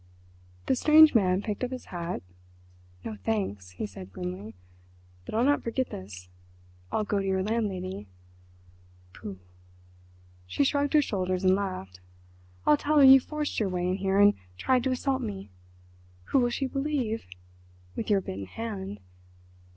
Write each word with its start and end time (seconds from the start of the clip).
The 0.65 0.73
strange 0.75 1.13
man 1.13 1.43
picked 1.43 1.63
up 1.63 1.69
his 1.69 1.85
hat. 1.93 2.23
"No 3.05 3.17
thanks," 3.23 3.69
he 3.69 3.85
said 3.85 4.11
grimly. 4.11 4.55
"But 5.25 5.35
I'll 5.35 5.43
not 5.43 5.61
forget 5.61 5.91
this—I'll 5.91 7.03
go 7.03 7.19
to 7.19 7.23
your 7.23 7.43
landlady." 7.43 8.07
"Pooh!" 9.13 9.37
She 10.47 10.63
shrugged 10.63 10.93
her 10.93 11.03
shoulders 11.03 11.43
and 11.43 11.53
laughed. 11.53 11.99
"I'll 12.65 12.77
tell 12.77 12.97
her 12.97 13.03
you 13.03 13.19
forced 13.19 13.59
your 13.59 13.69
way 13.69 13.87
in 13.89 13.97
here 13.97 14.17
and 14.17 14.33
tried 14.57 14.83
to 14.85 14.91
assault 14.91 15.21
me. 15.21 15.51
Who 16.31 16.39
will 16.39 16.49
she 16.49 16.65
believe?—with 16.65 18.09
your 18.09 18.21
bitten 18.21 18.47
hand. 18.47 19.01